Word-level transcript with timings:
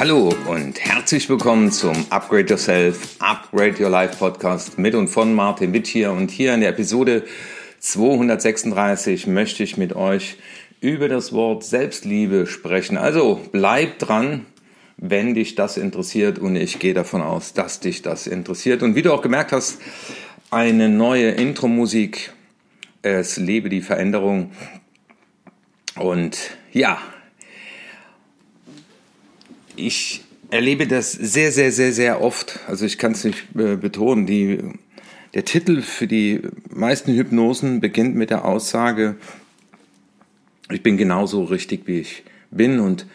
Hallo 0.00 0.32
und 0.48 0.80
herzlich 0.80 1.28
willkommen 1.28 1.70
zum 1.70 2.06
Upgrade 2.08 2.46
Yourself, 2.48 3.16
Upgrade 3.18 3.84
Your 3.84 3.90
Life 3.90 4.16
Podcast 4.16 4.78
mit 4.78 4.94
und 4.94 5.08
von 5.08 5.34
Martin 5.34 5.74
Witt 5.74 5.86
hier. 5.86 6.10
Und 6.12 6.30
hier 6.30 6.54
in 6.54 6.62
der 6.62 6.70
Episode 6.70 7.22
236 7.80 9.26
möchte 9.26 9.62
ich 9.62 9.76
mit 9.76 9.94
euch 9.94 10.38
über 10.80 11.10
das 11.10 11.34
Wort 11.34 11.64
Selbstliebe 11.64 12.46
sprechen. 12.46 12.96
Also 12.96 13.42
bleib 13.52 13.98
dran, 13.98 14.46
wenn 14.96 15.34
dich 15.34 15.54
das 15.54 15.76
interessiert 15.76 16.38
und 16.38 16.56
ich 16.56 16.78
gehe 16.78 16.94
davon 16.94 17.20
aus, 17.20 17.52
dass 17.52 17.80
dich 17.80 18.00
das 18.00 18.26
interessiert. 18.26 18.82
Und 18.82 18.94
wie 18.94 19.02
du 19.02 19.12
auch 19.12 19.20
gemerkt 19.20 19.52
hast, 19.52 19.82
eine 20.50 20.88
neue 20.88 21.32
Intro-Musik. 21.32 22.32
Es 23.02 23.36
lebe 23.36 23.68
die 23.68 23.82
Veränderung. 23.82 24.52
Und 25.94 26.38
ja, 26.72 27.02
ich 29.86 30.22
erlebe 30.50 30.86
das 30.86 31.12
sehr, 31.12 31.52
sehr, 31.52 31.72
sehr, 31.72 31.92
sehr 31.92 32.20
oft. 32.20 32.60
Also 32.66 32.84
ich 32.84 32.98
kann 32.98 33.12
es 33.12 33.24
nicht 33.24 33.44
äh, 33.56 33.76
betonen. 33.76 34.26
Die, 34.26 34.58
der 35.34 35.44
Titel 35.44 35.82
für 35.82 36.06
die 36.06 36.40
meisten 36.68 37.14
Hypnosen 37.14 37.80
beginnt 37.80 38.16
mit 38.16 38.30
der 38.30 38.44
Aussage, 38.44 39.16
ich 40.70 40.82
bin 40.82 40.96
genauso 40.96 41.44
richtig, 41.44 41.86
wie 41.86 42.00
ich 42.00 42.22
bin. 42.50 42.80
Und 42.80 43.06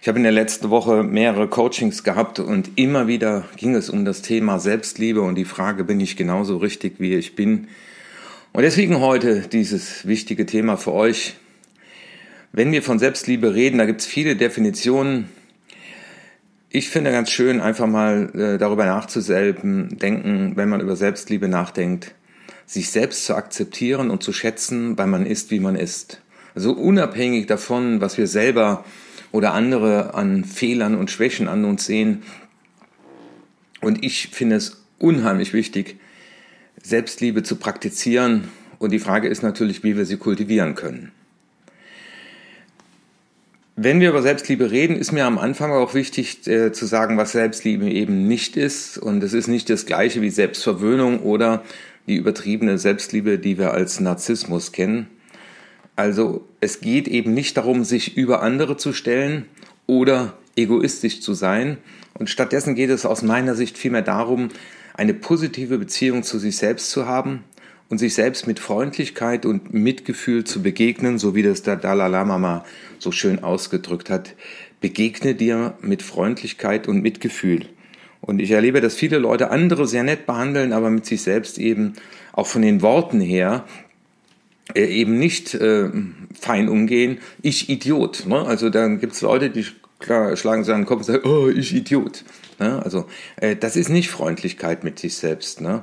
ich 0.00 0.08
habe 0.08 0.18
in 0.18 0.24
der 0.24 0.32
letzten 0.32 0.70
Woche 0.70 1.02
mehrere 1.02 1.48
Coachings 1.48 2.04
gehabt 2.04 2.38
und 2.38 2.70
immer 2.76 3.06
wieder 3.06 3.48
ging 3.56 3.74
es 3.74 3.90
um 3.90 4.04
das 4.04 4.22
Thema 4.22 4.58
Selbstliebe 4.58 5.20
und 5.22 5.34
die 5.34 5.44
Frage, 5.44 5.84
bin 5.84 6.00
ich 6.00 6.16
genauso 6.16 6.58
richtig, 6.58 6.94
wie 6.98 7.14
ich 7.14 7.34
bin? 7.34 7.68
Und 8.52 8.62
deswegen 8.62 9.00
heute 9.00 9.42
dieses 9.42 10.06
wichtige 10.06 10.46
Thema 10.46 10.76
für 10.76 10.92
euch. 10.92 11.34
Wenn 12.52 12.72
wir 12.72 12.82
von 12.82 12.98
Selbstliebe 12.98 13.54
reden, 13.54 13.78
da 13.78 13.84
gibt 13.84 14.00
es 14.00 14.06
viele 14.06 14.36
Definitionen. 14.36 15.28
Ich 16.70 16.90
finde 16.90 17.12
ganz 17.12 17.30
schön, 17.30 17.62
einfach 17.62 17.86
mal 17.86 18.30
äh, 18.34 18.58
darüber 18.58 18.84
nachzuselben, 18.84 19.98
denken, 19.98 20.52
wenn 20.56 20.68
man 20.68 20.82
über 20.82 20.96
Selbstliebe 20.96 21.48
nachdenkt, 21.48 22.14
sich 22.66 22.90
selbst 22.90 23.24
zu 23.24 23.34
akzeptieren 23.34 24.10
und 24.10 24.22
zu 24.22 24.34
schätzen, 24.34 24.98
weil 24.98 25.06
man 25.06 25.24
ist, 25.24 25.50
wie 25.50 25.60
man 25.60 25.76
ist. 25.76 26.20
Also 26.54 26.72
unabhängig 26.72 27.46
davon, 27.46 28.02
was 28.02 28.18
wir 28.18 28.26
selber 28.26 28.84
oder 29.32 29.54
andere 29.54 30.12
an 30.12 30.44
Fehlern 30.44 30.94
und 30.94 31.10
Schwächen 31.10 31.48
an 31.48 31.64
uns 31.64 31.86
sehen. 31.86 32.22
Und 33.80 34.04
ich 34.04 34.28
finde 34.28 34.56
es 34.56 34.84
unheimlich 34.98 35.54
wichtig, 35.54 35.98
Selbstliebe 36.82 37.42
zu 37.42 37.56
praktizieren. 37.56 38.48
Und 38.78 38.92
die 38.92 38.98
Frage 38.98 39.28
ist 39.28 39.42
natürlich, 39.42 39.84
wie 39.84 39.96
wir 39.96 40.04
sie 40.04 40.18
kultivieren 40.18 40.74
können. 40.74 41.12
Wenn 43.80 44.00
wir 44.00 44.08
über 44.08 44.22
Selbstliebe 44.22 44.72
reden, 44.72 44.96
ist 44.96 45.12
mir 45.12 45.24
am 45.24 45.38
Anfang 45.38 45.70
auch 45.70 45.94
wichtig 45.94 46.44
äh, 46.48 46.72
zu 46.72 46.84
sagen, 46.84 47.16
was 47.16 47.30
Selbstliebe 47.30 47.88
eben 47.88 48.26
nicht 48.26 48.56
ist. 48.56 48.98
Und 48.98 49.22
es 49.22 49.32
ist 49.32 49.46
nicht 49.46 49.70
das 49.70 49.86
gleiche 49.86 50.20
wie 50.20 50.30
Selbstverwöhnung 50.30 51.20
oder 51.20 51.62
die 52.08 52.16
übertriebene 52.16 52.78
Selbstliebe, 52.78 53.38
die 53.38 53.56
wir 53.56 53.70
als 53.70 54.00
Narzissmus 54.00 54.72
kennen. 54.72 55.06
Also 55.94 56.44
es 56.60 56.80
geht 56.80 57.06
eben 57.06 57.34
nicht 57.34 57.56
darum, 57.56 57.84
sich 57.84 58.16
über 58.16 58.42
andere 58.42 58.76
zu 58.76 58.92
stellen 58.92 59.46
oder 59.86 60.36
egoistisch 60.56 61.20
zu 61.20 61.34
sein. 61.34 61.78
Und 62.14 62.28
stattdessen 62.28 62.74
geht 62.74 62.90
es 62.90 63.06
aus 63.06 63.22
meiner 63.22 63.54
Sicht 63.54 63.78
vielmehr 63.78 64.02
darum, 64.02 64.48
eine 64.94 65.14
positive 65.14 65.78
Beziehung 65.78 66.24
zu 66.24 66.40
sich 66.40 66.56
selbst 66.56 66.90
zu 66.90 67.06
haben 67.06 67.44
und 67.88 67.98
sich 67.98 68.14
selbst 68.14 68.46
mit 68.46 68.58
Freundlichkeit 68.58 69.46
und 69.46 69.72
Mitgefühl 69.72 70.44
zu 70.44 70.62
begegnen, 70.62 71.18
so 71.18 71.34
wie 71.34 71.42
das 71.42 71.62
der 71.62 71.76
Dalai 71.76 72.08
Lama 72.08 72.38
mal 72.38 72.64
so 72.98 73.12
schön 73.12 73.42
ausgedrückt 73.42 74.10
hat. 74.10 74.34
Begegne 74.80 75.34
dir 75.34 75.74
mit 75.80 76.02
Freundlichkeit 76.02 76.86
und 76.86 77.02
Mitgefühl. 77.02 77.66
Und 78.20 78.40
ich 78.40 78.50
erlebe, 78.50 78.80
dass 78.80 78.94
viele 78.94 79.18
Leute 79.18 79.50
andere 79.50 79.86
sehr 79.86 80.02
nett 80.02 80.26
behandeln, 80.26 80.72
aber 80.72 80.90
mit 80.90 81.06
sich 81.06 81.22
selbst 81.22 81.58
eben 81.58 81.94
auch 82.32 82.46
von 82.46 82.62
den 82.62 82.82
Worten 82.82 83.20
her 83.20 83.64
äh, 84.74 84.84
eben 84.84 85.18
nicht 85.18 85.54
äh, 85.54 85.88
fein 86.38 86.68
umgehen. 86.68 87.18
Ich 87.42 87.70
Idiot. 87.70 88.26
Ne? 88.26 88.44
Also 88.44 88.70
dann 88.70 89.00
gibt's 89.00 89.22
Leute, 89.22 89.50
die 89.50 89.64
klar, 89.98 90.36
schlagen 90.36 90.64
sich 90.64 90.74
an 90.74 90.82
den 90.82 90.86
Kopf 90.86 90.98
und 90.98 91.04
sagen, 91.04 91.28
oh, 91.28 91.48
ich 91.48 91.74
Idiot. 91.74 92.24
Ne? 92.58 92.82
Also 92.82 93.06
äh, 93.36 93.56
das 93.56 93.76
ist 93.76 93.88
nicht 93.88 94.10
Freundlichkeit 94.10 94.84
mit 94.84 94.98
sich 94.98 95.14
selbst. 95.14 95.60
Ne? 95.60 95.82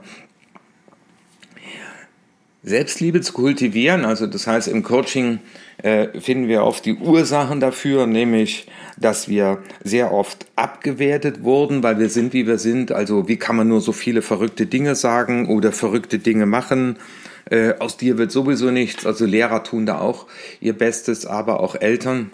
Selbstliebe 2.65 3.21
zu 3.21 3.31
kultivieren, 3.31 4.05
also 4.05 4.25
das 4.25 4.47
heißt 4.47 4.67
im 4.67 4.81
Coaching 4.81 5.39
äh, 5.83 6.19
finden 6.19 6.47
wir 6.47 6.63
oft 6.63 6.83
die 6.85 6.95
Ursachen 6.95 7.59
dafür, 7.59 8.07
nämlich 8.07 8.65
dass 8.97 9.29
wir 9.29 9.59
sehr 9.83 10.11
oft 10.11 10.47
abgewertet 10.55 11.43
wurden, 11.43 11.83
weil 11.83 11.99
wir 11.99 12.09
sind, 12.09 12.33
wie 12.33 12.47
wir 12.47 12.57
sind. 12.57 12.91
Also 12.91 13.27
wie 13.27 13.37
kann 13.37 13.55
man 13.55 13.67
nur 13.67 13.81
so 13.81 13.91
viele 13.91 14.23
verrückte 14.23 14.65
Dinge 14.65 14.95
sagen 14.95 15.47
oder 15.47 15.71
verrückte 15.71 16.17
Dinge 16.17 16.47
machen? 16.47 16.97
Äh, 17.49 17.73
aus 17.77 17.97
dir 17.97 18.17
wird 18.17 18.31
sowieso 18.31 18.71
nichts. 18.71 19.05
Also 19.05 19.25
Lehrer 19.25 19.63
tun 19.63 19.85
da 19.85 19.99
auch 19.99 20.25
ihr 20.59 20.73
Bestes, 20.73 21.27
aber 21.27 21.59
auch 21.59 21.75
Eltern. 21.75 22.31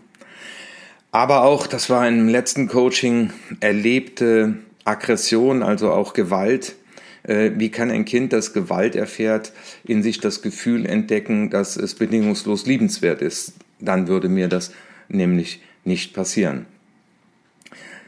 Aber 1.11 1.43
auch, 1.43 1.67
das 1.67 1.89
war 1.89 2.07
im 2.07 2.29
letzten 2.29 2.69
Coaching, 2.69 3.31
erlebte 3.59 4.55
Aggression, 4.85 5.61
also 5.61 5.91
auch 5.91 6.13
Gewalt 6.13 6.75
wie 7.23 7.69
kann 7.69 7.91
ein 7.91 8.05
Kind, 8.05 8.33
das 8.33 8.53
Gewalt 8.53 8.95
erfährt, 8.95 9.53
in 9.83 10.03
sich 10.03 10.19
das 10.19 10.41
Gefühl 10.41 10.85
entdecken, 10.85 11.49
dass 11.49 11.77
es 11.77 11.95
bedingungslos 11.95 12.65
liebenswert 12.65 13.21
ist? 13.21 13.53
Dann 13.79 14.07
würde 14.07 14.29
mir 14.29 14.47
das 14.47 14.71
nämlich 15.07 15.61
nicht 15.83 16.13
passieren. 16.13 16.65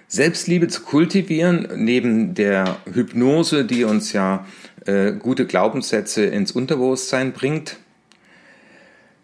Selbstliebe 0.07 0.68
zu 0.68 0.81
kultivieren, 0.84 1.68
neben 1.75 2.35
der 2.35 2.78
Hypnose, 2.91 3.66
die 3.66 3.84
uns 3.84 4.13
ja 4.13 4.46
äh, 4.85 5.12
gute 5.13 5.47
Glaubenssätze 5.47 6.25
ins 6.25 6.51
Unterbewusstsein 6.51 7.34
bringt, 7.34 7.78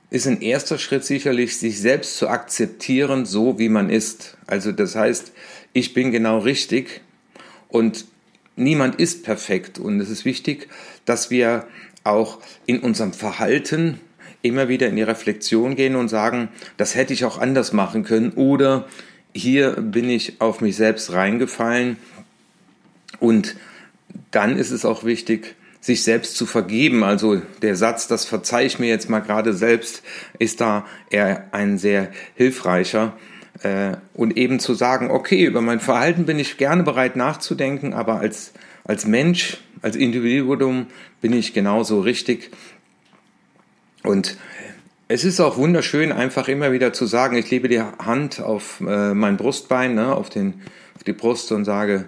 ist 0.10 0.26
ein 0.26 0.42
erster 0.42 0.80
Schritt 0.80 1.06
sicherlich, 1.06 1.58
sich 1.58 1.80
selbst 1.80 2.18
zu 2.18 2.28
akzeptieren, 2.28 3.26
so 3.26 3.60
wie 3.60 3.70
man 3.70 3.92
ist. 3.92 4.38
Also 4.48 4.72
das 4.72 4.96
heißt, 4.96 5.32
ich 5.74 5.94
bin 5.94 6.12
genau 6.12 6.40
richtig 6.40 7.02
und 7.68 8.06
niemand 8.60 8.96
ist 8.96 9.24
perfekt 9.24 9.80
und 9.80 10.00
es 10.00 10.10
ist 10.10 10.26
wichtig, 10.26 10.68
dass 11.06 11.30
wir 11.30 11.68
auch 12.04 12.40
in 12.66 12.80
unserem 12.80 13.14
Verhalten 13.14 14.00
immer 14.42 14.70
wieder 14.70 14.88
in 14.88 14.96
die 14.96 15.04
Reflexion 15.04 15.76
gehen 15.76 15.96
und 15.96 16.08
sagen, 16.08 16.50
das 16.78 16.96
hätte 16.96 17.14
ich 17.14 17.26
auch 17.26 17.38
anders 17.38 17.74
machen 17.74 18.04
können 18.04 18.32
oder 18.32 18.88
hier 19.34 19.72
bin 19.72 20.10
ich 20.10 20.40
auf 20.42 20.62
mich 20.62 20.76
selbst 20.76 21.12
reingefallen 21.12 21.98
und 23.20 23.56
dann 24.32 24.58
ist 24.58 24.72
es 24.72 24.86
auch 24.86 25.04
wichtig, 25.04 25.56
sich 25.82 26.04
selbst 26.04 26.36
zu 26.36 26.46
vergeben. 26.46 27.04
Also 27.04 27.42
der 27.62 27.76
Satz, 27.76 28.08
das 28.08 28.26
verzeih 28.26 28.66
ich 28.66 28.80
mir 28.80 28.90
jetzt 28.90 29.10
mal 29.10 29.20
gerade 29.20 29.54
selbst, 29.54 30.04
ist 30.38 30.62
da 30.62 30.86
eher 31.10 31.48
ein 31.52 31.78
sehr 31.78 32.12
hilfreicher. 32.36 33.18
Äh, 33.64 33.98
und 34.14 34.38
eben 34.38 34.60
zu 34.60 34.74
sagen, 34.74 35.12
okay, 35.12 35.44
über 35.44 35.62
mein 35.62 35.80
Verhalten 35.80 36.26
bin 36.26 36.40
ich 36.40 36.58
gerne 36.58 36.84
bereit 36.84 37.16
nachzudenken, 37.16 37.94
aber 37.94 38.20
als, 38.20 38.54
als 38.86 39.06
Mensch, 39.06 39.58
als 39.82 39.96
Individuum 39.96 40.88
bin 41.22 41.34
ich 41.34 41.54
genauso 41.54 42.00
richtig. 42.00 42.52
Und 44.04 44.38
es 45.10 45.26
ist 45.26 45.40
auch 45.40 45.58
wunderschön, 45.58 46.12
einfach 46.12 46.48
immer 46.48 46.72
wieder 46.72 46.94
zu 46.94 47.06
sagen, 47.06 47.36
ich 47.36 47.50
lebe 47.50 47.68
die 47.68 47.82
Hand 47.82 48.40
auf 48.40 48.80
äh, 48.80 49.14
mein 49.14 49.38
Brustbein, 49.38 49.96
ne, 49.96 50.16
auf, 50.16 50.30
den, 50.30 50.62
auf 50.96 51.04
die 51.04 51.14
Brust 51.14 51.52
und 51.52 51.66
sage, 51.66 52.06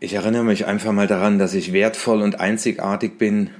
ich 0.00 0.14
erinnere 0.14 0.44
mich 0.44 0.66
einfach 0.66 0.92
mal 0.92 1.06
daran, 1.06 1.38
dass 1.38 1.54
ich 1.54 1.72
wertvoll 1.72 2.22
und 2.22 2.40
einzigartig 2.40 3.18
bin 3.18 3.50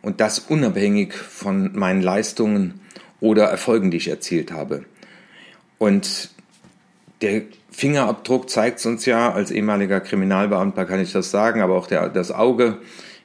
und 0.00 0.20
das 0.20 0.38
unabhängig 0.38 1.12
von 1.14 1.76
meinen 1.76 2.00
Leistungen 2.00 2.80
oder 3.20 3.44
Erfolgen, 3.44 3.90
die 3.90 3.98
ich 3.98 4.08
erzielt 4.08 4.52
habe. 4.52 4.86
Und 5.78 6.30
der 7.22 7.42
Fingerabdruck 7.70 8.48
zeigt 8.48 8.78
es 8.78 8.86
uns 8.86 9.04
ja, 9.04 9.32
als 9.32 9.50
ehemaliger 9.50 10.00
Kriminalbeamter 10.00 10.84
kann 10.86 11.00
ich 11.00 11.12
das 11.12 11.30
sagen, 11.30 11.60
aber 11.60 11.76
auch 11.76 11.86
der, 11.86 12.08
das 12.08 12.32
Auge. 12.32 12.78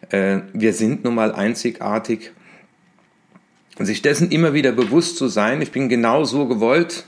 Äh, 0.09 0.39
wir 0.53 0.73
sind 0.73 1.03
nun 1.03 1.15
mal 1.15 1.31
einzigartig. 1.31 2.31
Und 3.79 3.85
sich 3.85 4.01
dessen 4.01 4.29
immer 4.31 4.53
wieder 4.53 4.73
bewusst 4.73 5.17
zu 5.17 5.27
sein, 5.27 5.61
ich 5.61 5.71
bin 5.71 5.87
genau 5.87 6.25
so 6.25 6.47
gewollt. 6.47 7.05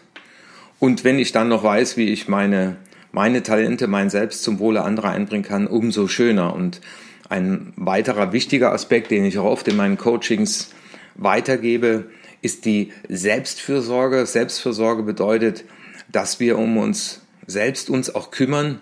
Und 0.80 1.04
wenn 1.04 1.20
ich 1.20 1.32
dann 1.32 1.50
noch 1.50 1.64
weiß, 1.64 1.98
wie 1.98 2.10
ich 2.10 2.28
meine, 2.28 2.78
meine 3.12 3.44
Talente, 3.44 3.88
mein 3.88 4.10
Selbst 4.10 4.44
zum 4.44 4.60
Wohle 4.60 4.84
anderer 4.84 5.10
einbringen 5.10 5.44
kann, 5.44 5.68
umso 5.68 6.08
schöner. 6.08 6.54
Und 6.56 6.82
ein 7.30 7.74
weiterer 7.76 8.32
wichtiger 8.32 8.72
Aspekt, 8.72 9.12
den 9.12 9.26
ich 9.26 9.38
auch 9.38 9.46
oft 9.46 9.68
in 9.68 9.76
meinen 9.76 9.98
Coachings 9.98 10.72
weitergebe, 11.16 12.06
ist 12.44 12.66
die 12.66 12.92
Selbstfürsorge. 13.10 14.26
Selbstfürsorge 14.26 15.02
bedeutet, 15.02 15.66
dass 16.12 16.40
wir 16.40 16.60
um 16.60 16.78
uns 16.78 17.22
selbst 17.48 17.90
uns 17.90 18.14
auch 18.14 18.30
kümmern, 18.30 18.80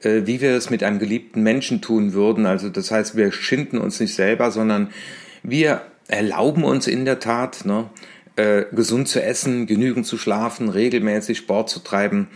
äh, 0.00 0.22
wie 0.24 0.40
wir 0.40 0.54
es 0.54 0.68
mit 0.68 0.82
einem 0.82 0.98
geliebten 0.98 1.42
Menschen 1.42 1.80
tun 1.80 2.12
würden. 2.12 2.44
Also 2.44 2.68
das 2.68 2.90
heißt, 2.90 3.16
wir 3.16 3.32
schinden 3.32 3.78
uns 3.78 3.98
nicht 4.00 4.14
selber, 4.14 4.50
sondern 4.50 4.90
wir 5.42 5.82
erlauben 6.08 6.64
uns 6.64 6.86
in 6.86 7.04
der 7.04 7.20
Tat, 7.20 7.64
ne, 7.64 7.88
äh, 8.36 8.64
gesund 8.72 9.08
zu 9.08 9.22
essen, 9.22 9.66
genügend 9.66 10.06
zu 10.06 10.18
schlafen, 10.18 10.68
regelmäßig 10.68 11.38
Sport 11.38 11.70
zu 11.70 11.80
treiben 11.80 12.28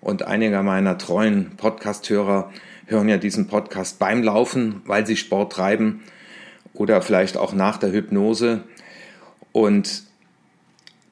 und 0.00 0.22
einige 0.22 0.62
meiner 0.62 0.96
treuen 0.98 1.56
Podcast-Hörer 1.56 2.52
hören 2.86 3.08
ja 3.08 3.16
diesen 3.16 3.46
Podcast 3.46 3.98
beim 3.98 4.22
Laufen, 4.22 4.82
weil 4.84 5.06
sie 5.06 5.16
Sport 5.16 5.52
treiben 5.52 6.02
oder 6.74 7.02
vielleicht 7.02 7.36
auch 7.36 7.52
nach 7.52 7.78
der 7.78 7.92
Hypnose. 7.92 8.64
Und 9.52 10.09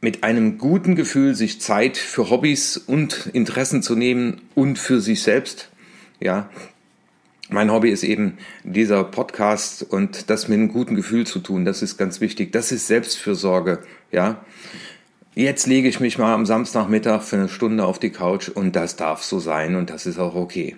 mit 0.00 0.22
einem 0.22 0.58
guten 0.58 0.94
Gefühl 0.94 1.34
sich 1.34 1.60
Zeit 1.60 1.96
für 1.96 2.30
Hobbys 2.30 2.76
und 2.76 3.30
Interessen 3.32 3.82
zu 3.82 3.96
nehmen 3.96 4.40
und 4.54 4.78
für 4.78 5.00
sich 5.00 5.22
selbst. 5.22 5.70
Ja, 6.20 6.48
mein 7.50 7.72
Hobby 7.72 7.90
ist 7.90 8.04
eben 8.04 8.38
dieser 8.62 9.04
Podcast 9.04 9.82
und 9.82 10.30
das 10.30 10.48
mit 10.48 10.58
einem 10.58 10.68
guten 10.68 10.94
Gefühl 10.94 11.26
zu 11.26 11.40
tun. 11.40 11.64
Das 11.64 11.82
ist 11.82 11.96
ganz 11.96 12.20
wichtig. 12.20 12.52
Das 12.52 12.72
ist 12.72 12.86
Selbstfürsorge. 12.86 13.80
Ja, 14.12 14.44
jetzt 15.34 15.66
lege 15.66 15.88
ich 15.88 15.98
mich 15.98 16.18
mal 16.18 16.34
am 16.34 16.46
Samstagmittag 16.46 17.22
für 17.22 17.36
eine 17.36 17.48
Stunde 17.48 17.84
auf 17.84 17.98
die 17.98 18.10
Couch 18.10 18.48
und 18.48 18.76
das 18.76 18.96
darf 18.96 19.22
so 19.22 19.40
sein 19.40 19.76
und 19.76 19.90
das 19.90 20.06
ist 20.06 20.18
auch 20.18 20.34
okay. 20.34 20.76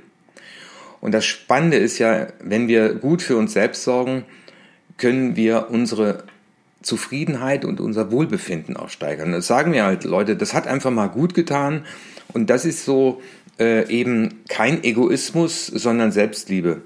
Und 1.01 1.13
das 1.13 1.25
Spannende 1.25 1.79
ist 1.79 1.99
ja, 1.99 2.29
wenn 2.41 2.69
wir 2.69 2.95
gut 2.95 3.23
für 3.23 3.37
uns 3.37 3.53
selbst 3.53 3.85
sorgen, 3.85 4.25
können 4.97 5.35
wir 5.35 5.69
unsere 5.71 6.25
Zufriedenheit 6.83 7.65
und 7.65 7.81
unser 7.81 8.11
Wohlbefinden 8.11 8.77
auch 8.77 8.89
steigern. 8.89 9.33
Das 9.33 9.47
sagen 9.47 9.71
mir 9.71 9.85
halt 9.85 10.05
Leute, 10.05 10.37
das 10.37 10.55
hat 10.55 10.67
einfach 10.67 10.91
mal 10.91 11.09
gut 11.09 11.35
getan 11.35 11.85
und 12.33 12.49
das 12.49 12.65
ist 12.65 12.85
so 12.85 13.21
äh, 13.59 13.89
eben 13.91 14.41
kein 14.49 14.83
Egoismus, 14.83 15.67
sondern 15.67 16.13
Selbstliebe. 16.13 16.83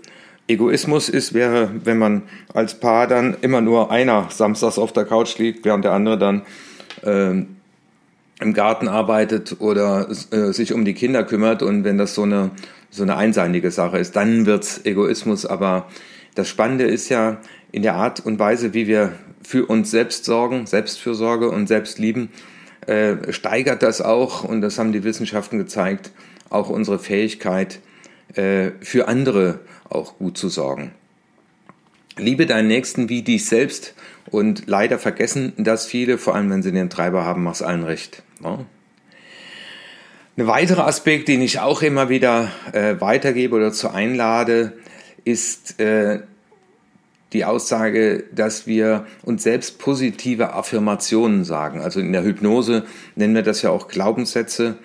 Egoismus 0.46 1.08
ist, 1.08 1.32
wäre, 1.32 1.70
wenn 1.84 1.98
man 1.98 2.22
als 2.52 2.78
Paar 2.78 3.06
dann 3.06 3.36
immer 3.40 3.60
nur 3.60 3.90
einer 3.90 4.28
samstags 4.30 4.78
auf 4.78 4.92
der 4.92 5.04
Couch 5.04 5.38
liegt, 5.38 5.64
während 5.64 5.84
der 5.84 5.92
andere 5.92 6.18
dann 6.18 6.42
äh, 7.02 7.44
im 8.40 8.52
Garten 8.52 8.88
arbeitet 8.88 9.56
oder 9.60 10.08
äh, 10.32 10.52
sich 10.52 10.74
um 10.74 10.84
die 10.84 10.94
Kinder 10.94 11.24
kümmert 11.24 11.62
und 11.62 11.84
wenn 11.84 11.96
das 11.96 12.14
so 12.14 12.22
eine, 12.22 12.50
so 12.90 13.02
eine 13.02 13.16
einseitige 13.16 13.70
Sache 13.70 13.98
ist, 13.98 14.16
dann 14.16 14.44
wird's 14.44 14.84
Egoismus. 14.84 15.46
Aber 15.46 15.86
das 16.34 16.48
Spannende 16.48 16.84
ist 16.84 17.08
ja 17.08 17.38
in 17.72 17.82
der 17.82 17.94
Art 17.94 18.20
und 18.20 18.38
Weise, 18.38 18.74
wie 18.74 18.86
wir 18.86 19.12
für 19.42 19.66
uns 19.66 19.90
selbst 19.90 20.24
sorgen, 20.24 20.66
Selbstfürsorge 20.66 21.50
und 21.50 21.66
Selbstlieben, 21.66 22.30
äh, 22.86 23.32
steigert 23.32 23.82
das 23.82 24.00
auch, 24.00 24.44
und 24.44 24.60
das 24.60 24.78
haben 24.78 24.92
die 24.92 25.04
Wissenschaften 25.04 25.58
gezeigt, 25.58 26.10
auch 26.50 26.68
unsere 26.68 26.98
Fähigkeit, 26.98 27.80
äh, 28.34 28.70
für 28.80 29.08
andere 29.08 29.60
auch 29.88 30.18
gut 30.18 30.38
zu 30.38 30.48
sorgen. 30.48 30.92
Liebe 32.16 32.46
deinen 32.46 32.68
Nächsten 32.68 33.08
wie 33.08 33.22
dich 33.22 33.46
selbst 33.46 33.94
und 34.30 34.64
leider 34.66 34.98
vergessen 34.98 35.52
das 35.56 35.86
viele, 35.86 36.18
vor 36.18 36.34
allem 36.34 36.50
wenn 36.50 36.62
sie 36.62 36.72
den 36.72 36.90
Treiber 36.90 37.24
haben, 37.24 37.42
mach's 37.42 37.62
allen 37.62 37.84
recht. 37.84 38.22
Ja. 38.42 38.64
Ein 40.36 40.46
weiterer 40.46 40.86
Aspekt, 40.86 41.28
den 41.28 41.42
ich 41.42 41.60
auch 41.60 41.82
immer 41.82 42.08
wieder 42.08 42.50
äh, 42.72 43.00
weitergebe 43.00 43.54
oder 43.56 43.72
zu 43.72 43.90
einlade, 43.90 44.72
ist 45.24 45.80
äh, 45.80 46.20
die 47.32 47.44
Aussage, 47.44 48.24
dass 48.32 48.66
wir 48.66 49.06
uns 49.22 49.42
selbst 49.42 49.78
positive 49.78 50.54
Affirmationen 50.54 51.44
sagen. 51.44 51.80
Also 51.80 52.00
in 52.00 52.12
der 52.12 52.22
Hypnose 52.22 52.84
nennen 53.16 53.34
wir 53.34 53.42
das 53.42 53.62
ja 53.62 53.70
auch 53.70 53.88
Glaubenssätze. 53.88 54.78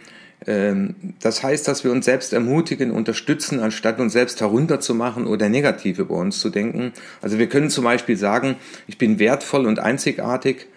Ähm, 0.48 0.96
das 1.22 1.44
heißt, 1.44 1.68
dass 1.68 1.84
wir 1.84 1.92
uns 1.92 2.06
selbst 2.06 2.34
ermutigen, 2.34 2.92
unterstützen, 2.92 3.60
anstatt 3.60 4.00
uns 4.00 4.14
selbst 4.14 4.42
herunterzumachen 4.42 5.28
oder 5.28 5.48
negativ 5.48 6.00
über 6.00 6.16
uns 6.16 6.40
zu 6.40 6.50
denken. 6.50 6.94
Also 7.22 7.38
wir 7.38 7.48
können 7.48 7.70
zum 7.70 7.84
Beispiel 7.84 8.18
sagen, 8.18 8.56
ich 8.88 8.98
bin 8.98 9.20
wertvoll 9.20 9.68
und 9.68 9.80
einzigartig 9.80 10.68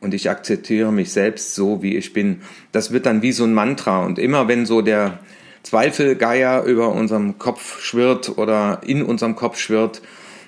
und 0.00 0.14
ich 0.14 0.30
akzeptiere 0.30 0.92
mich 0.92 1.12
selbst 1.12 1.54
so, 1.54 1.82
wie 1.82 1.96
ich 1.96 2.12
bin. 2.12 2.40
Das 2.72 2.92
wird 2.92 3.04
dann 3.04 3.20
wie 3.20 3.32
so 3.32 3.44
ein 3.44 3.52
Mantra. 3.52 4.04
Und 4.06 4.18
immer 4.18 4.48
wenn 4.48 4.64
so 4.64 4.80
der 4.80 5.18
Zweifelgeier 5.62 6.64
über 6.64 6.92
unserem 6.92 7.38
Kopf 7.38 7.80
schwirrt 7.80 8.38
oder 8.38 8.80
in 8.84 9.02
unserem 9.02 9.36
Kopf 9.36 9.58
schwirrt, 9.58 10.02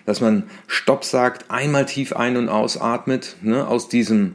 dass 0.06 0.20
man 0.20 0.44
Stopp 0.66 1.04
sagt, 1.04 1.50
einmal 1.50 1.86
tief 1.86 2.14
ein- 2.14 2.36
und 2.36 2.48
ausatmet, 2.48 3.36
ne, 3.42 3.66
aus 3.66 3.88
diesem 3.88 4.34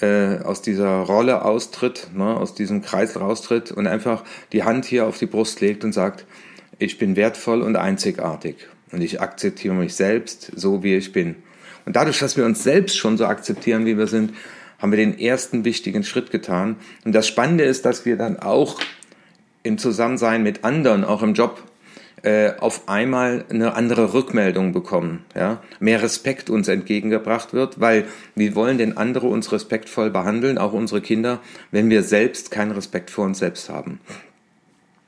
äh, 0.00 0.40
aus 0.40 0.60
dieser 0.62 1.00
Rolle 1.00 1.44
austritt, 1.44 2.08
ne, 2.14 2.36
aus 2.36 2.54
diesem 2.54 2.82
Kreis 2.82 3.18
raustritt 3.18 3.72
und 3.72 3.86
einfach 3.86 4.24
die 4.52 4.62
Hand 4.62 4.84
hier 4.84 5.06
auf 5.06 5.18
die 5.18 5.26
Brust 5.26 5.60
legt 5.60 5.84
und 5.84 5.92
sagt, 5.92 6.26
ich 6.78 6.98
bin 6.98 7.16
wertvoll 7.16 7.62
und 7.62 7.76
einzigartig 7.76 8.56
und 8.92 9.00
ich 9.00 9.20
akzeptiere 9.20 9.74
mich 9.74 9.94
selbst 9.94 10.52
so, 10.54 10.82
wie 10.82 10.94
ich 10.94 11.12
bin. 11.12 11.36
Und 11.86 11.96
dadurch, 11.96 12.18
dass 12.18 12.36
wir 12.36 12.44
uns 12.44 12.62
selbst 12.62 12.98
schon 12.98 13.16
so 13.16 13.26
akzeptieren, 13.26 13.86
wie 13.86 13.96
wir 13.96 14.06
sind, 14.06 14.34
haben 14.78 14.92
wir 14.92 14.98
den 14.98 15.18
ersten 15.18 15.64
wichtigen 15.64 16.04
Schritt 16.04 16.30
getan. 16.30 16.76
Und 17.04 17.12
das 17.12 17.26
Spannende 17.26 17.64
ist, 17.64 17.86
dass 17.86 18.04
wir 18.04 18.16
dann 18.16 18.38
auch 18.38 18.78
im 19.66 19.78
Zusammensein 19.78 20.42
mit 20.42 20.64
anderen, 20.64 21.04
auch 21.04 21.22
im 21.22 21.34
Job, 21.34 21.62
äh, 22.22 22.52
auf 22.58 22.88
einmal 22.88 23.44
eine 23.50 23.74
andere 23.74 24.14
Rückmeldung 24.14 24.72
bekommen, 24.72 25.24
ja, 25.34 25.62
mehr 25.80 26.02
Respekt 26.02 26.48
uns 26.48 26.66
entgegengebracht 26.66 27.52
wird, 27.52 27.78
weil 27.80 28.06
wir 28.34 28.54
wollen 28.54 28.78
den 28.78 28.96
andere 28.96 29.26
uns 29.26 29.52
respektvoll 29.52 30.10
behandeln, 30.10 30.58
auch 30.58 30.72
unsere 30.72 31.00
Kinder, 31.00 31.40
wenn 31.70 31.90
wir 31.90 32.02
selbst 32.02 32.50
keinen 32.50 32.72
Respekt 32.72 33.10
vor 33.10 33.26
uns 33.26 33.38
selbst 33.38 33.68
haben. 33.68 34.00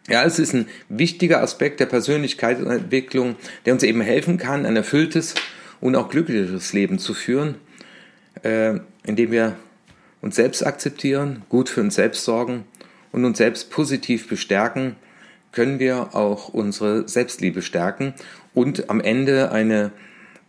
Ja, 0.08 0.24
es 0.24 0.38
ist 0.38 0.54
ein 0.54 0.66
wichtiger 0.88 1.42
Aspekt 1.42 1.80
der 1.80 1.86
Persönlichkeitsentwicklung, 1.86 3.36
der 3.66 3.74
uns 3.74 3.82
eben 3.82 4.00
helfen 4.00 4.38
kann, 4.38 4.64
ein 4.64 4.76
erfülltes 4.76 5.34
und 5.80 5.96
auch 5.96 6.08
glückliches 6.08 6.72
Leben 6.72 6.98
zu 6.98 7.14
führen, 7.14 7.56
äh, 8.42 8.74
indem 9.04 9.32
wir 9.32 9.56
uns 10.20 10.36
selbst 10.36 10.66
akzeptieren, 10.66 11.42
gut 11.48 11.68
für 11.68 11.80
uns 11.80 11.94
selbst 11.94 12.24
sorgen 12.24 12.64
und 13.12 13.24
uns 13.24 13.38
selbst 13.38 13.70
positiv 13.70 14.28
bestärken 14.28 14.96
können 15.52 15.78
wir 15.78 16.14
auch 16.14 16.48
unsere 16.48 17.08
Selbstliebe 17.08 17.62
stärken 17.62 18.14
und 18.54 18.90
am 18.90 19.00
Ende 19.00 19.50
eine 19.50 19.92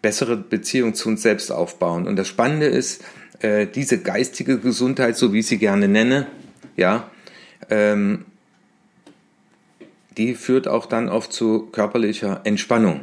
bessere 0.02 0.38
Beziehung 0.38 0.94
zu 0.94 1.10
uns 1.10 1.22
selbst 1.22 1.52
aufbauen. 1.52 2.08
Und 2.08 2.16
das 2.16 2.28
Spannende 2.28 2.68
ist, 2.68 3.04
äh, 3.40 3.68
diese 3.68 4.02
geistige 4.02 4.60
Gesundheit, 4.60 5.18
so 5.18 5.34
wie 5.34 5.40
ich 5.40 5.48
sie 5.48 5.58
gerne 5.58 5.88
nenne, 5.88 6.28
ja, 6.76 7.10
ähm, 7.70 8.26
die 10.18 10.36
führt 10.36 10.68
auch 10.68 10.86
dann 10.86 11.10
oft 11.10 11.32
zu 11.32 11.68
körperlicher 11.68 12.42
Entspannung. 12.44 13.02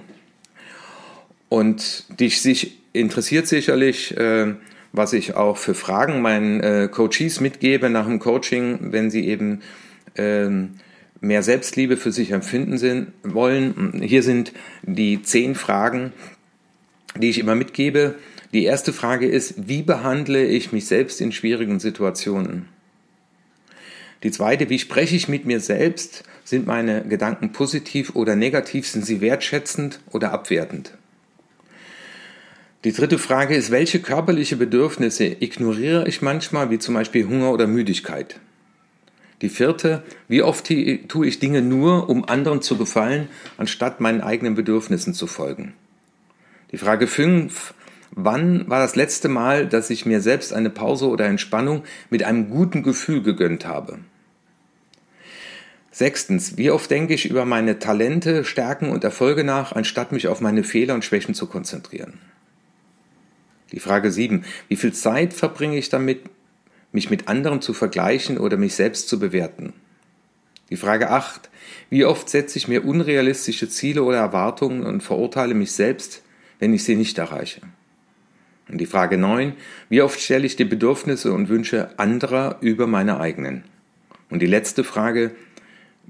Und 1.49 2.05
dich 2.21 2.43
sich 2.43 2.79
interessiert 2.93 3.47
sicherlich, 3.47 4.17
äh, 4.17 4.55
was 4.97 5.13
ich 5.13 5.35
auch 5.35 5.59
für 5.59 5.75
Fragen 5.75 6.23
meinen 6.23 6.61
äh, 6.61 6.89
Coaches 6.91 7.41
mitgebe 7.41 7.91
nach 7.91 8.07
dem 8.07 8.19
Coaching, 8.19 8.79
wenn 8.93 9.11
sie 9.11 9.27
eben 9.27 9.61
ähm, 10.17 10.77
mehr 11.21 11.43
Selbstliebe 11.43 11.97
für 11.97 12.13
sich 12.13 12.31
empfinden 12.31 12.79
sind, 12.79 13.13
wollen. 13.23 14.01
Hier 14.03 14.23
sind 14.23 14.53
die 14.83 15.23
zehn 15.23 15.55
Fragen, 15.55 16.13
die 17.21 17.29
ich 17.29 17.39
immer 17.39 17.55
mitgebe. 17.55 18.15
Die 18.55 18.65
erste 18.65 18.93
Frage 18.93 19.27
ist, 19.27 19.69
wie 19.69 19.83
behandle 19.83 20.47
ich 20.47 20.73
mich 20.73 20.87
selbst 20.87 21.21
in 21.21 21.33
schwierigen 21.33 21.79
Situationen? 21.79 22.67
Die 24.23 24.31
zweite, 24.31 24.71
wie 24.71 24.79
spreche 24.79 25.15
ich 25.15 25.29
mit 25.29 25.45
mir 25.45 25.61
selbst? 25.61 26.25
Sind 26.45 26.67
meine 26.67 27.03
Gedanken 27.03 27.53
positiv 27.53 28.15
oder 28.15 28.35
negativ? 28.35 28.89
Sind 28.89 29.05
sie 29.05 29.21
wertschätzend 29.21 30.01
oder 30.11 30.33
abwertend? 30.33 30.96
Die 32.87 32.93
dritte 32.93 33.19
Frage 33.19 33.57
ist, 33.57 33.73
welche 33.73 33.99
körperliche 33.99 34.55
Bedürfnisse 34.55 35.25
ignoriere 35.25 36.07
ich 36.07 36.23
manchmal, 36.23 36.71
wie 36.71 36.79
zum 36.79 36.95
Beispiel 36.95 37.27
Hunger 37.27 37.51
oder 37.51 37.67
Müdigkeit? 37.67 38.39
Die 39.43 39.49
vierte, 39.49 40.05
wie 40.29 40.45
oft 40.45 40.69
tue 41.09 41.27
ich 41.27 41.41
Dinge 41.41 41.63
nur, 41.63 42.09
um 42.09 42.25
anderen 42.27 42.63
zu 42.63 42.77
gefallen, 42.77 43.27
anstatt 43.57 44.01
meinen 44.01 44.21
eigenen 44.21 44.55
Bedürfnissen 44.55 45.15
zu 45.15 45.27
folgen? 45.27 45.75
Die 46.71 46.79
Frage 46.79 47.09
fünf, 47.09 47.75
wann 48.13 48.71
war 48.71 48.79
das 48.79 48.95
letzte 48.95 49.27
Mal, 49.29 49.67
dass 49.67 49.91
ich 49.91 50.07
mir 50.07 50.21
selbst 50.21 50.53
eine 50.53 50.71
Pause 50.71 51.09
oder 51.09 51.25
Entspannung 51.25 51.83
mit 52.09 52.23
einem 52.23 52.51
guten 52.51 52.85
Gefühl 52.85 53.21
gegönnt 53.21 53.67
habe? 53.67 53.99
Sechstens, 55.91 56.57
wie 56.57 56.71
oft 56.71 56.89
denke 56.89 57.15
ich 57.15 57.29
über 57.29 57.47
meine 57.47 57.81
Talente, 57.81 58.45
Stärken 58.45 58.91
und 58.91 59.03
Erfolge 59.03 59.43
nach, 59.43 59.73
anstatt 59.73 60.13
mich 60.13 60.29
auf 60.29 60.41
meine 60.41 60.63
Fehler 60.63 60.95
und 60.95 61.05
Schwächen 61.05 61.35
zu 61.35 61.49
konzentrieren? 61.49 62.21
Die 63.73 63.81
Frage 63.81 64.11
sieben, 64.13 64.45
wie 64.69 64.77
viel 64.77 64.93
Zeit 64.93 65.33
verbringe 65.33 65.77
ich 65.77 65.89
damit, 65.89 66.21
mich 66.93 67.11
mit 67.11 67.29
anderen 67.29 67.61
zu 67.61 67.75
vergleichen 67.75 68.39
oder 68.39 68.57
mich 68.57 68.75
selbst 68.75 69.09
zu 69.09 69.19
bewerten. 69.19 69.73
Die 70.71 70.77
Frage 70.77 71.11
8. 71.11 71.51
Wie 71.91 72.05
oft 72.05 72.29
setze 72.29 72.59
ich 72.59 72.69
mir 72.69 72.85
unrealistische 72.85 73.69
Ziele 73.69 74.03
oder 74.03 74.19
Erwartungen 74.19 74.85
und 74.85 75.03
verurteile 75.03 75.55
mich 75.55 75.73
selbst, 75.73 76.23
wenn 76.59 76.75
ich 76.75 76.85
sie 76.85 76.97
nicht 76.97 77.19
erreiche? 77.19 77.61
Und 78.69 78.79
die 78.79 78.87
Frage 78.87 79.17
9. 79.17 79.53
Wie 79.89 80.03
oft 80.03 80.21
stelle 80.21 80.47
ich 80.47 80.57
die 80.57 80.65
Bedürfnisse 80.65 81.33
und 81.33 81.49
Wünsche 81.49 81.97
anderer 81.99 82.59
über 82.61 82.87
meine 82.87 83.21
eigenen? 83.21 83.65
Und 84.29 84.43
die 84.43 84.47
letzte 84.47 84.83
Frage. 84.83 85.33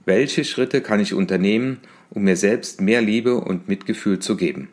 Welche 0.04 0.44
Schritte 0.44 0.82
kann 0.82 1.00
ich 1.00 1.14
unternehmen, 1.14 1.78
um 2.10 2.22
mir 2.22 2.36
selbst 2.36 2.80
mehr 2.80 3.02
Liebe 3.02 3.36
und 3.36 3.68
Mitgefühl 3.68 4.20
zu 4.20 4.36
geben? 4.36 4.68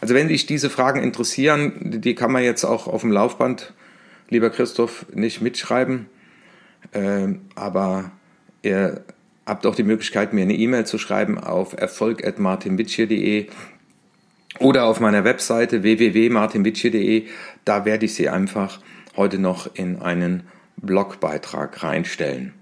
Also 0.00 0.14
wenn 0.14 0.28
dich 0.28 0.46
diese 0.46 0.70
Fragen 0.70 1.02
interessieren, 1.02 1.72
die 2.00 2.14
kann 2.14 2.32
man 2.32 2.42
jetzt 2.42 2.64
auch 2.64 2.86
auf 2.86 3.02
dem 3.02 3.12
Laufband 3.12 3.72
lieber 4.28 4.50
Christoph, 4.50 5.06
nicht 5.12 5.42
mitschreiben, 5.42 6.06
äh, 6.92 7.28
aber 7.54 8.10
er 8.62 9.02
habt 9.46 9.66
auch 9.66 9.74
die 9.74 9.82
Möglichkeit, 9.82 10.32
mir 10.32 10.42
eine 10.42 10.54
E-Mail 10.54 10.86
zu 10.86 10.98
schreiben 10.98 11.38
auf 11.38 11.74
erfolg.martinwitschier.de 11.74 13.48
oder 14.58 14.84
auf 14.84 15.00
meiner 15.00 15.24
Webseite 15.24 15.82
www.martinwitschier.de. 15.82 17.26
Da 17.64 17.84
werde 17.84 18.06
ich 18.06 18.14
sie 18.14 18.28
einfach 18.28 18.80
heute 19.16 19.38
noch 19.38 19.74
in 19.74 20.00
einen 20.00 20.44
Blogbeitrag 20.76 21.82
reinstellen. 21.82 22.54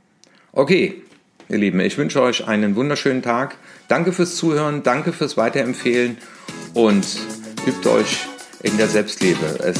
Okay, 0.53 1.03
ihr 1.49 1.59
Lieben, 1.59 1.81
ich 1.81 1.97
wünsche 1.99 2.21
euch 2.23 2.47
einen 2.47 2.77
wunderschönen 2.77 3.23
Tag. 3.23 3.57
Danke 3.91 4.13
fürs 4.13 4.37
Zuhören, 4.37 4.85
danke 4.85 5.13
fürs 5.13 5.37
Weiterempfehlen 5.37 6.17
und 6.75 7.05
übt 7.67 7.89
euch 7.89 8.21
in 8.63 8.77
der 8.77 8.87
Selbstliebe. 8.87 9.59
Es 9.65 9.79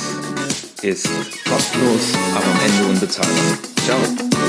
ist 0.83 1.09
kostenlos, 1.49 2.13
aber 2.35 2.45
am 2.45 2.61
Ende 2.67 2.93
unbezahlbar. 2.93 3.59
Ciao. 3.85 4.40